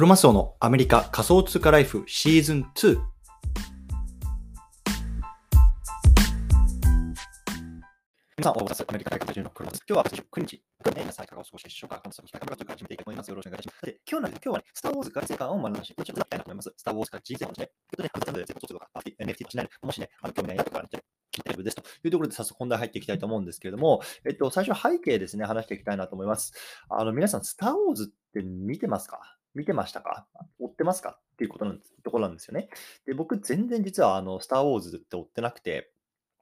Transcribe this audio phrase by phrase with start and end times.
[0.00, 2.98] クロマスオのアメリカ仮想通貨ライフシーズン2。
[8.38, 8.84] 皆さん、おはようございます。
[8.88, 9.84] アメリカ大学中のクロマス。
[9.86, 10.62] 今日は9日。
[10.82, 12.00] 今日ね、皆さんいかがお過ごしでしょうか。
[12.02, 13.28] 本日からというか始めていきたいと思います。
[13.28, 13.84] よろしくお願いします。
[13.84, 16.74] で、今日なんです今日はね、スターウォーズから世界観を学んだし、こちらをいきたいなと思います。
[16.78, 18.88] スターウォーズから人生をですね、ということで、全部で全部とか、
[19.20, 20.88] NFT としないで、もしね、あの興味ない方からね、
[21.30, 26.54] 聞いてるですというところで早速本題入っていきたいと思うんですけれども、えっと、最初背景ですね、話していきたいなと思います。
[26.88, 29.36] あの、皆さん、スターウォーズって見てますか？
[29.54, 30.26] 見てましたか？
[30.58, 31.18] 追ってますか？
[31.34, 32.68] っていうことなんです、ところなんですよね。
[33.06, 35.92] で、僕、全然実は、あの、スター・ウォーズって追ってなくて、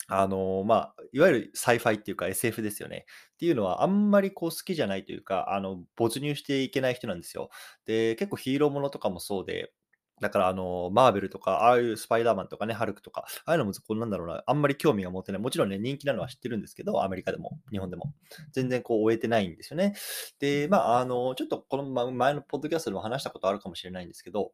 [0.09, 3.05] あの、まあ、いわゆる sci-fi っていうか SF ですよね。
[3.35, 7.51] っていうのはあんまりこう好きじゃないというか、あの、没入していけない人なんですよ。
[7.85, 9.73] で、結構ヒーローものとかもそうで、
[10.21, 15.41] だから、あの、マーベルとか、ああいうスパイダーマンとかね、ハルクとか、ああいうのも、こうなんだろうな、あんまり興味が持てない。
[15.41, 18.13] もちろんね、人気なのは知ってるんですけど、アメリカでも、日本でも。
[18.53, 19.95] 全然こう、終えてないんですよね。
[20.39, 24.53] で、まあ、あの、ちょっとこの前のポッドキャストでも話したことあるかもしれないんですけど、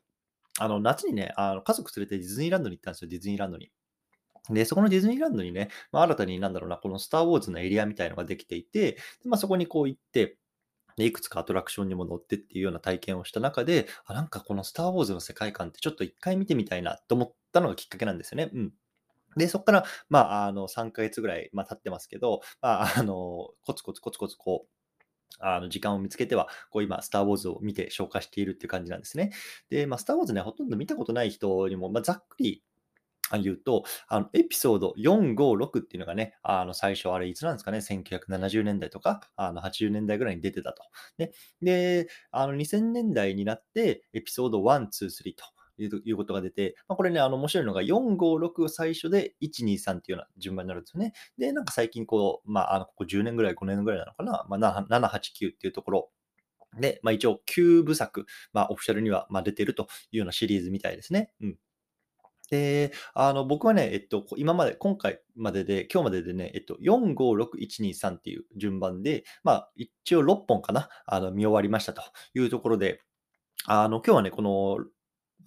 [0.59, 3.71] あの、夏にね、あの家族連れてディズニーランドに行ったんですよ、ディズニーランドに。
[4.51, 10.37] で、そこのディズニーランドにね、まあ、新たになんだろうな、このスター・ウォーズのエリアみたいのができていて、でまあ、そこにこう行って、
[10.97, 18.51] いくつかアトラクションにも乗ってっていうような体験をした中で、あ、なんかこのスター・ウォーズの世界観ってちょっと一回見てみたいなと思ったのがきっかけなんですよね。
[18.55, 18.73] うん。
[19.37, 24.75] で、そこから、まあ、あの、3ヶ月ぐらい、まあ、経ってますけど、まあ、あの、コツコツコツコツこう、
[25.41, 29.33] あの時間を見つけては、こう今、スター・ウォーズを見て消化しているっていう感じなんですね。
[29.69, 32.63] で、まあ、スター・ウォーズね、ほとんど見たことない人にも、まあ、ざっくり
[33.43, 40.83] 言うと、あのエピソード4、5、6っていうのがね、あの最初あれいつなんですかね、1970年代とか、あの80年代ぐらいに出てたと。
[41.19, 45.45] ね、で、あの2000年代になって、エピソード1、2、3と。
[45.77, 51.15] いうことが出て、まあ、これね、あの面白いのが4、5、6最初で1、2、3っていうような順番になるんですよね。
[51.37, 56.11] で、なんか最近こう、まあ、あのここ10年ぐらい、5年ぐらいなのかな、まあ、7、8、9っていうところ
[56.79, 61.31] で、まあ、一応9部作、まあ、オフィシャルにはま出てるというようなシリーズみたいですね。
[61.41, 61.57] うん。
[62.51, 72.03] で、あの、僕はね、えっと、今まで、今回までで、今日まででね、えっと、4、5、6、1、2、3っていう順番で、まあ、一応6本かな、あの、見終わりましたと
[72.35, 73.01] いうところで、
[73.67, 74.79] あの、今日はね、この、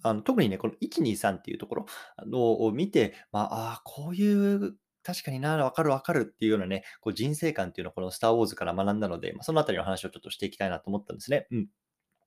[0.02, 1.86] あの特にね、この1、2、3っていうところ
[2.26, 11.46] のを見て、まあ、あこういう、確かにな、わかるわかるっていうようなね、こう人生観っていうのをこのスター・ウォーズから学んだので、まあ、そのあたりの話をちょっとしていきたいなと思ったんですね。
[11.50, 11.68] うん。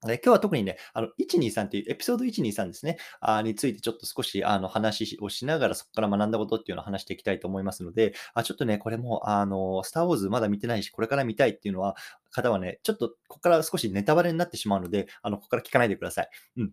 [0.04, 11.96] 今日は特にね、あの、123っていうエピソード123ですね、あについてちょっと少しあの話をしながらそこから学んだことっていうのを話していきたいと思いますので、あちょっとね、これも、あの、スター・ウォーズまだ見てないし、これから見たいっていうのは、
[12.32, 16.30] 方はね、ちょっとここから少しネタバレになってしまうので、あの、ここから聞かないでください。
[16.58, 16.72] うん。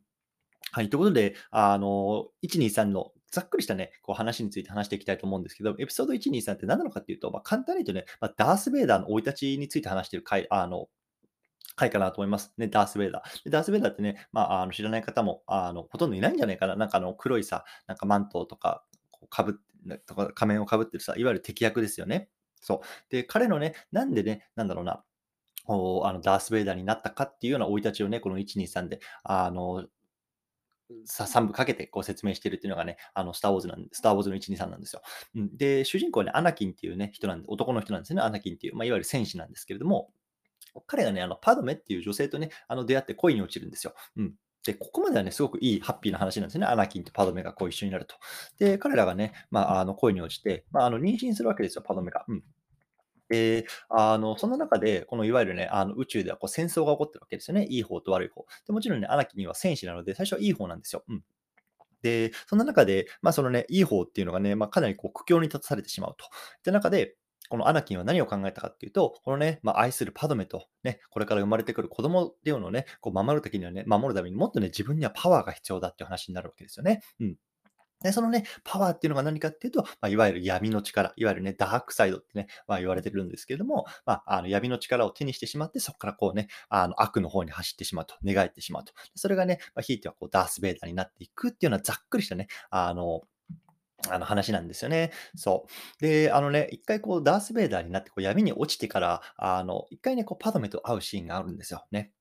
[0.72, 0.91] はい。
[0.91, 10.89] ということで、あの、123のざっくりしたね、こう話について話していきたいと思うんですけど、エピソード123って何なのかっていうと、まあ、簡単に言うとね、まあ、ダース・ベイダーの生い立ちについて話してる回、あの、
[11.78, 12.53] 回かなと思います。
[12.59, 13.44] ね、ダース・ベイダー。
[13.44, 16.77] でダース・ベイダーってね、まあ、あの知らない方もあのほとんどいないんじゃないかな。
[16.77, 19.61] なんかあの黒いさ、なんかマントとか、こうかぶ
[20.06, 22.28] とか仮面をかぶってるさ、いわゆる敵役ですよね。
[22.61, 23.11] そう。
[23.11, 25.05] で、彼のね、なんでね、なんだろうな、
[25.66, 29.87] おあのダース・ベイダーになったかっていうような生い立ちをね、この123で、あの、
[31.05, 35.03] さ3部かけてこう説明してるっていうのがね、あの、スター・ウォーズなんで、スター・ウォーズの123なんですよ。
[35.34, 40.10] うん、で、主人公はね、アナキンっていうね、人なんで、男の人なんですね、アナキンっていう、まあ、いわゆる戦士なんですけれども、
[40.87, 43.94] 彼がね、あのパドメっていう女性とね、あの出会って恋に落ちるんですよ。
[44.16, 44.34] うん。
[44.65, 46.66] で、ここまではね、すごくいい、ハッピーな話なんですね。
[46.66, 48.16] アナキンとパドメがこう一緒になると。
[48.59, 52.25] で、彼らがね、まあ、あの恋に落ちて、まあ、あの妊娠するわけですよ、パドメが。
[52.28, 52.43] うん。
[53.28, 57.66] で、あの、その中で、このいわゆるね、あの宇宙ではこう戦争が起こってるわけですよね。
[57.66, 58.47] いい方と悪い方。
[58.66, 61.05] でもちろんね、アナキンは戦士なので、最初はいい方なんですよ。
[61.09, 61.22] うん。
[62.03, 66.25] で、そんな中で、まあ、そのね、いい方っていうのがね、まあ、かなりこう苦境に立たされてしまうと。
[66.27, 67.16] って中で、
[67.48, 77.03] このアナキンは何を考えたかっていうと、このね、まあ、愛するパドメと、ね、これから生まれてくる子供っていうのをね、こう守るときにはね、守るためにもっとね、自分にはパワーが必要だっていう話になるわけですよね。
[77.20, 77.36] うん。
[78.03, 88.92] で、そのね、パワーっていうのが何かっていうと、まあ、いわゆる闇の力、いわゆるね、ダークサイドってね、まあ、言われてるんですけれども、まあ、あの闇の力を手にしてしまって、そこからこうね、あの悪の方に走ってしまうと、寝返ってしまうと。
[89.16, 93.22] それがね、まあ、ひいてはこうダース・ベイダーになっていくっていうのはざっくりしたね、あの、
[94.09, 95.10] あの話なんですよね。
[95.34, 95.66] そ
[96.00, 96.03] う。
[96.03, 101.84] で、あのね、一回こう、ダース・ベイダーになってこう闇に落ちてから、あの、一回ね、こう、パドメと会うシーンがあるんですよ。
[101.91, 102.12] ね。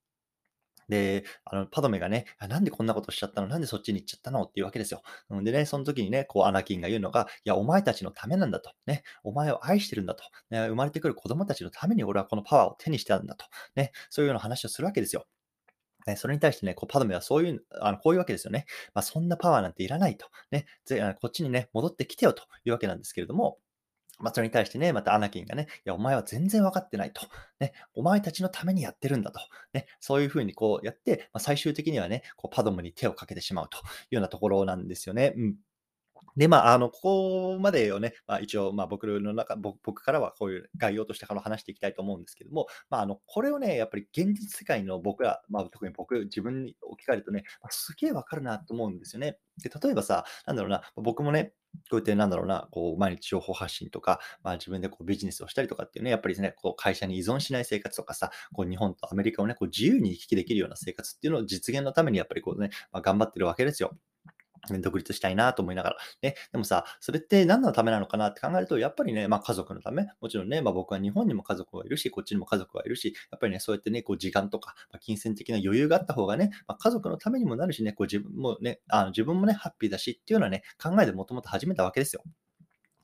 [0.89, 3.47] で、あの、パドメがね、なんでこんなことしちゃったの？
[3.47, 4.43] なんでそっちに行っちゃったの？
[4.43, 5.01] っていうわけですよ。
[5.35, 8.71] んでね、その時にね、こう、アナキンが言うのが、いや、お前たちのためなんだと。
[8.85, 10.23] ね、お前を愛してるんだと。
[10.49, 13.45] ね、生まれてくる子供たちのために俺はこのパワーを手にしてたんだと。
[13.75, 15.27] ね、そういうような話をするわけですよ。
[16.07, 18.65] ね、それに対してね、こうパドメはそういう、あのこういうわけですよね。
[18.93, 20.27] まあ、そんなパワーなんていらないと。
[20.51, 23.59] ね、ぜこっちにね、戻ってきてよというわけなんですけれども、
[24.19, 27.21] まあ、それに対してね、またアナキンがね、いや、お前は全然分かってないと。
[27.59, 29.39] ね、お前たちのためにやってるんだと。
[29.73, 33.81] ね、そういうふうにこうやって、まあ、最終的にはね、こうパドムに手をかけてしまうとい
[34.11, 35.33] うようなところなんですよね。
[35.37, 35.55] うん。
[36.37, 37.01] で、まあ、あの、こ
[37.55, 49.39] こまでをね、まあ、一応、まあ、僕の中、僕からはこういう概要として話していきたいと思うんですけども、まあ、あの、これをね、やっぱり現実世界の僕ら、まあ、特に僕、自分に置き換えるとね、まあ、すげえわかるなと思うんですよね。
[49.63, 51.53] で、例えばさ、なんだろうな、僕もね、
[51.89, 63.97] こうやってなんだろうな、こう毎日情報発信とか、まあ、自分でこうビジネスをしたりとかっていうね、やっぱりね、こう会社に依存しない生活とかさ、こう日本とアメリカをね、こう自由に行き来できるような生活っていうのを実現のためにやっぱりこうね、まあ、頑張ってるわけですよ。
[64.81, 65.97] 独立したいなと思いながら。
[66.21, 82.23] ね、でもさ、それって何のためなのかなって考えると、やっぱりね、まあ家族のため、もちろんね、まあ僕は日本にも家族はいるし、こっちにも家族はいるし、やっぱりね、そうやってね、こう時間とか、まあ、金銭的な余裕があった方がね、まあ、家族のためにもなるしね、こう自分もね、あの自分もね、ハッピーだしっていうのはね、考えでもともと始めたわけですよ。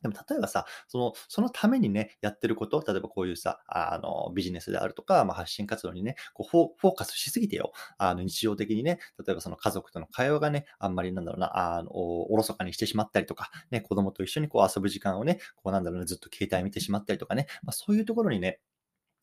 [0.04, 7.72] でも例えばさ、そのそのためにね、やってること、例えばこういうさ、あのビジネスであるとか、まあ、発信活動にね、こうフォフォーカスしすぎてよ。
[7.98, 18.60] あの日常的にね、例えばその家族との会話がね、あんまりなんだろうな、あのおろそかにしてしまったりとか、ね、子供と一緒にこう遊ぶ時間をね、こうなんだろうね、ずっと携帯見てしまったりとかね、まあ、そういうところにね、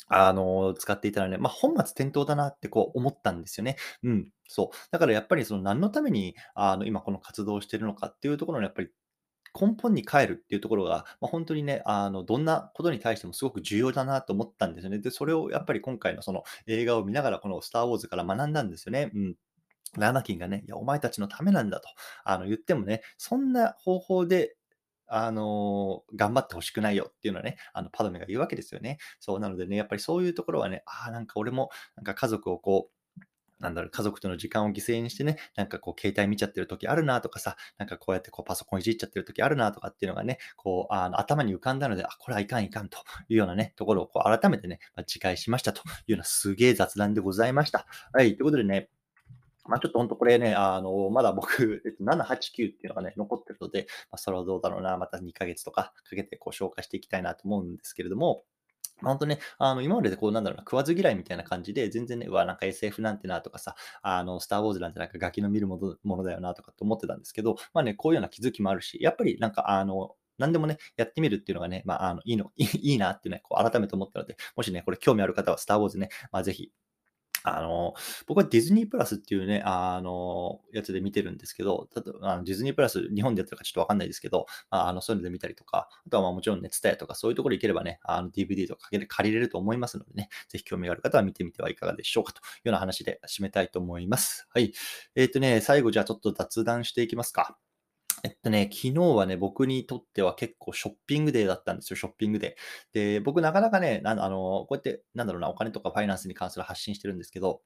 [0.09, 3.77] あの、使っていたらね、まあ、本末転倒だなってこう思ったんですよね。
[4.03, 4.77] うん、そう。
[4.91, 8.91] だからやっぱりその何のために、あの、今この活動をしてるのかっていうところのやっぱり
[9.59, 14.99] 根本に帰るっていうところが、まあ、本当にね、あの、どんなことに対してもすごく重要だなと思ったんですよね。
[14.99, 19.11] で、それをやっぱり今回のその映画を見ながら、このスター・ウォーズから学んだんですよね。
[19.15, 19.35] うん。
[19.99, 21.89] アナキンがね、いや、お前たちのためなんだと、
[22.25, 24.57] あの、言ってもね、そんな方法で、
[25.13, 28.99] あの頑張ってほしくないよっていうのはね、あの、パドメが言うわけですよね。
[29.19, 33.00] そうなのでね、やっぱりそういうところはね、ああ、なんか俺も、なんか家族をこう、
[33.61, 42.99] なんだろう、家族との時間を犠牲にしてね、なんかこう、携帯見ちゃってる時あるなとかさ、なんかこうやってこう、パソコンいじっちゃってる時あるなとかっていうのがね、こう、あの頭に浮かんだので、あ、これはいかんいかんと
[43.29, 47.87] いうようなね、ところをこう、改めてね、まあ、自戒しましたというようなすげえ雑談でございました。
[48.13, 48.89] はい、ということでね、
[49.71, 58.43] まあ、ちょっと本当これね、あの、まだ僕、えっと、7、8、9っていうのがね、残ってるので、まあ、それはどうだろうな、また2ヶ月とかかけてこう消化していきたいなと思うんですけれども、
[59.03, 76.73] 本当ね、あの、今まででこう、なんだろうな、食わず嫌いみたいな感じで、全然ね、うわ、なんか SF なんてなとかさ、あの、スター・ウォーズなんてなんかガキの見るものものだよなとかって思ってたんですけど、まあね、こういうような気づきもあるし、やっぱりなんか、あの、何でもね、やってみるっていうのがね、まあ、あの、いいの、いいなってね、こう改めて思ったので、もしね、これ興味ある方は、スター・ウォーズね、まあ、ぜひ、
[77.43, 77.95] あの、
[78.27, 94.47] 僕はディズニープラスっていうね、あの、やつで見てるんですけど、たとあのディズニープラス、日本でやってるかちょっとわかんないですけど、あの、そういうので見たりとか、あとはまあもちろんね、ツタヤとかそういうところ行ければね、あの DVD とか借りれると思いますのでね、ぜひ興味がある方は見てみてはいかがでしょうかというような話で締めたいと思います。
[94.53, 94.73] はい。
[95.15, 97.57] えっ、ー、とね、最後じゃあちょっと雑談していきますか。
[98.23, 102.95] えっとね、昨日はね、僕にとっては結構ショッピングデーだったんですよ、ショッピングデー。
[102.95, 107.63] で、僕なかなかね、あの、こうやって、なんだろうな、お金とかファイナンスに関する発信してるんですけど、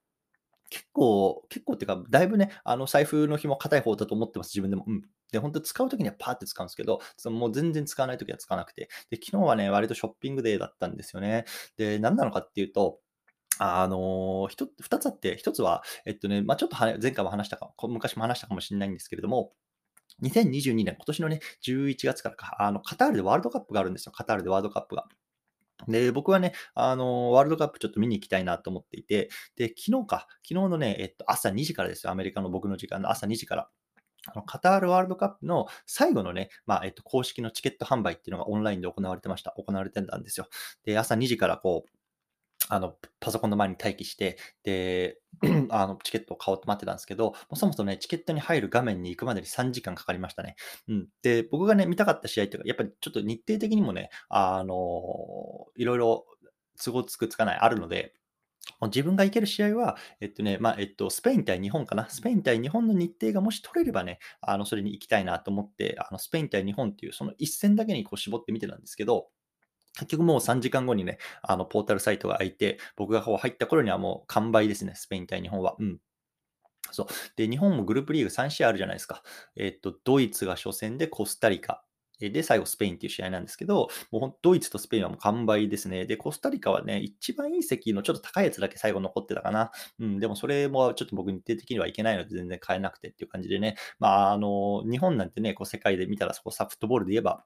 [0.71, 4.85] 結構、結構っていうか、だいぶね、あの、財布の紐硬い方だと思ってます、自分でも。
[4.87, 5.03] うん。
[5.33, 8.89] で、本当使うときにはパーって使うんですけど、そのもう全然使わないときは使わなくて。
[9.11, 11.45] で、昨日はね、割とショッピングデーだったんですよね。
[11.77, 13.01] で、何なのかっていうと、
[13.59, 19.53] あのー、2つあって、1つは、えっとね、まあ、ちょっと前回も話したか、昔も話したかもしれないんですけれども、
[20.23, 24.13] 2022年、今年のね、11月からか、あの、カタールでワールドカップがあるんですよ。
[24.13, 25.07] カタールでワールドカップが。
[25.89, 33.69] で、僕はね、あの、ワールドカップちょっと見に行きたいなと思っていて、で、昨日か、昨日のね、えっと、朝2時からですよ、アメリカの僕の時間の朝2時から。
[34.27, 39.51] あのカタールワールドカップの最後のね、まあ、えっと、公式のチケット販売っていうのがオンラインで行われてました。
[39.59, 40.49] 行われてたんですよ。
[40.85, 41.91] で、朝2時からこう、
[42.71, 45.19] あの、パソコンの前に待機して、で、
[45.71, 50.57] あの、チケットを買おうと待ってたんですけど、もうそもそもね、チケットに入る画面に行くまでに3時間かかりましたね。
[50.89, 51.09] うん。
[51.23, 56.27] で、僕がね、見たかった試合っていうか、やっぱりちょっと日程的にもね、あの、いろいろ
[56.83, 58.15] 都合つくつかない、あるので、
[58.83, 62.09] 自分が行ける試合は、えっとね、まあ、えっと、スペイン対日本かな。
[62.09, 69.29] スペイン対日本の日程がもし取れればね、あの、それに行きたいなと思って、あの、スペイン対日本っていう、その一戦だけにこう絞ってみてたんですけど、
[69.95, 75.77] 結局もう3時間後にね、あの、ポータルサイトが開いて、僕が入った頃にはもう完売ですね、スペイン対日本は。
[75.79, 75.99] うん。
[76.91, 77.07] そう。
[77.37, 79.23] で、日本もグループリーグ3試合あるじゃないですか。
[79.57, 81.85] えっと、ドイツが初戦でコスタリカ。
[82.21, 86.07] で、最後スペインっていう試合なんですけど、もうドイツとスペインはもう完売ですね。
[86.07, 89.73] で、コスタリカはね、一番いい席のちょっと高いやつだけ最後残ってたかな。
[89.99, 93.77] うん、でもそれもちょっと僕日程的にはいけないので全然買えなくてっていう感じでね。
[93.99, 97.45] まあ、あの、日本なんてね、こう世界で見たらそこサフットボールで言えば、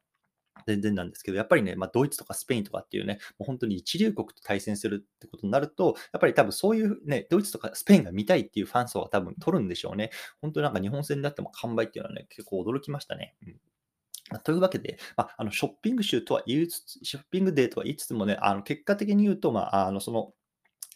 [0.66, 10.10] 全然なんですけど、やっぱりね、まあ、ドイツとかスペインとかっていうね、もう本当に一流国と対戦するってことになると、やっぱり多分そういうね、ドイツとかスペインが見たいっていうファン層は多分取るんでしょうね。
[10.40, 13.34] 本当なんか日本戦であっても完売っていうのはね、結構驚きましたね。
[13.46, 20.32] うん、というわけで、ま、あの、ショッピング集とは言いつつショッピングデーとは言いつつもね、あの、結果的に言うと、まあ、あの、その、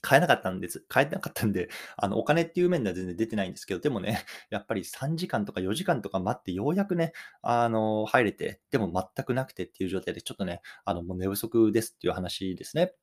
[0.03, 0.85] 買えなかったんです。
[0.89, 12.95] 買えなかったんで、 あの、お金っていう面では全然出てないんですけど、でもね、 やっぱり3時間とか4時間とか待ってようやくね、あの、入れて、でも全くなくてっていう状態で、ちょっとね、あの、もう寝不足ですっていう話ですね。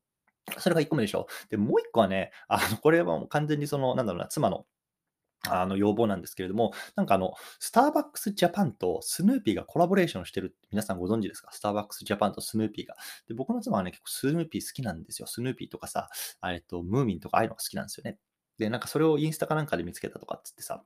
[0.58, 1.28] それが1個目でしょ。
[1.50, 4.66] で、もう1個はね、あの、これはもう完全にその、なんだろうな、妻の
[5.48, 11.52] あの、要望なんですけれども、なんかあの、スターバックスジャパンとスヌーピーがコラボレーションしてるって皆さんご存知ですか？
[11.52, 12.96] スターバックスジャパンとスヌーピーが。
[13.28, 15.28] で、僕の妻はね、結構スヌーピー好きなんですよ。
[15.28, 16.10] スヌーピーとかさ、
[16.44, 18.18] えっと、ムーミンとかああいうのが好きなんですよね。
[18.58, 20.84] で、なんかそれをインスタかなんかで見つけたとかっつってさ、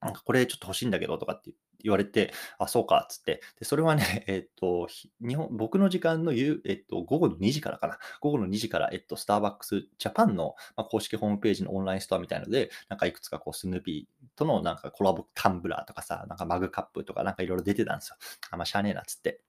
[0.00, 1.50] なんかこれちょっと欲しいんだけどとかって
[1.82, 4.88] 言われて、あ、そうかっつって、で、それはね、 えっと、
[5.20, 7.98] 日本僕の時間の夕えっと、午後の2時からかな。
[8.20, 18.16] 午後の2時から、えっと、スターバックスジャパンの、ま、公式ホームページのオンラインストアみたいので、なんかいくつかこうスヌーピーとのなんかコラボタンブラーとかさ、なんかマグカップとかなんかいろいろ出てたんですよ。
[18.50, 19.42] あ、ま、しゃあねえなっつって。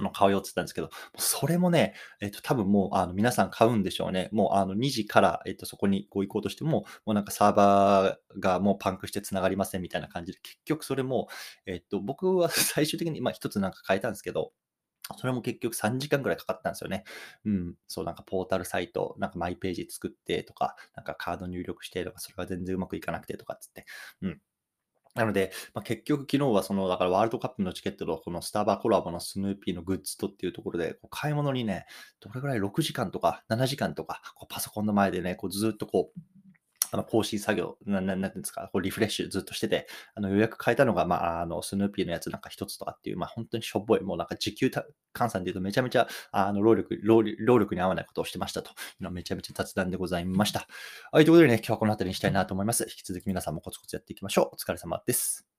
[0.00, 4.28] あの、買うよって言ったんですけど、それもね、えっと、多分もう、あの、皆さん買うんでしょうね。
[4.32, 11.28] もう、あの、2時から、えっと、そこにこう行こうとしても、もうなんかサーバーがもうパンクして繋がりませんみたいな感じで、結局それも、
[11.66, 14.52] えっと、僕は 最終的に、まあ、一つなんか変えたんですけど、
[15.18, 17.04] それも結局3時間ぐらいかかったんですよね。
[17.44, 17.74] うん。
[17.88, 23.86] そう、なんかポータルサイト、なんかマイページ作ってとか、なんかカード入力してとか、それが全然うまくいかなくてとかっつって。
[24.22, 24.40] うん。
[25.14, 31.86] なので、まあ、結局昨日はその、だからワールドカップのチケットとこのスターバーコラボのスヌーピーのグッズとっていうところで、こう買い物にね、
[32.20, 36.20] どれぐらい？6時間とか7時間とか、こうパソコンの前でね、こうずっとこう、
[36.92, 44.70] あの、更新作業、な、ななんていうんですか、こうリフレッシュずっとしてて、あの、予約変えたのが、まあ、あの、スヌーピーのやつなんか一つとかっていう、まあ、本当にしょぼい、もうなんか時給
[45.14, 48.70] 換算で言うとめちゃめちゃ、あの、労力、労力に合わないことをしてましたと
[49.10, 50.66] めちゃめちゃ雑談でございました。
[51.12, 52.84] はい、ということでね、今日はこの辺りにしたいなと思います。
[52.84, 54.54] 引き続き皆さんもコツコツやっていきましょう。
[54.54, 55.49] お疲れ様です。